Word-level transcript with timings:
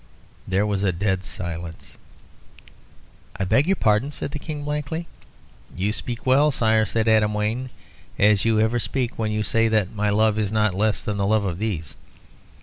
There 0.47 0.65
was 0.65 0.81
a 0.81 0.91
dead 0.91 1.23
silence. 1.23 1.93
"I 3.35 3.45
beg 3.45 3.67
your 3.67 3.75
pardon," 3.75 4.09
said 4.09 4.31
the 4.31 4.39
King, 4.39 4.63
blankly. 4.63 5.05
"You 5.77 5.91
speak 5.93 6.25
well, 6.25 6.49
sire," 6.49 6.85
said 6.85 7.07
Adam 7.07 7.35
Wayne, 7.35 7.69
"as 8.17 8.43
you 8.43 8.59
ever 8.59 8.79
speak, 8.79 9.19
when 9.19 9.31
you 9.31 9.43
say 9.43 9.67
that 9.67 9.93
my 9.93 10.09
love 10.09 10.39
is 10.39 10.51
not 10.51 10.73
less 10.73 11.03
than 11.03 11.17
the 11.17 11.27
love 11.27 11.43
of 11.45 11.59
these. 11.59 11.97